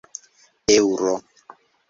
eŭro 0.75 1.13